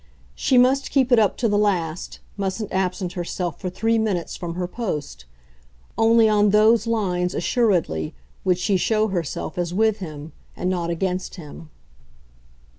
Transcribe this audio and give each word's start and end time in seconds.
She 0.33 0.57
must 0.57 0.89
keep 0.89 1.11
it 1.11 1.19
up 1.19 1.37
to 1.37 1.47
the 1.47 1.59
last, 1.59 2.21
mustn't 2.35 2.71
absent 2.71 3.13
herself 3.13 3.61
for 3.61 3.69
three 3.69 3.99
minutes 3.99 4.35
from 4.35 4.55
her 4.55 4.65
post: 4.67 5.25
only 5.95 6.27
on 6.27 6.49
those 6.49 6.87
lines, 6.87 7.35
assuredly, 7.35 8.15
would 8.43 8.57
she 8.57 8.77
show 8.77 9.09
herself 9.09 9.59
as 9.59 9.75
with 9.75 9.99
him 9.99 10.31
and 10.57 10.71
not 10.71 10.89
against 10.89 11.35
him. 11.35 11.69